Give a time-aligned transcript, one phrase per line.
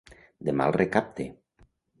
[0.47, 1.29] De mal recapte.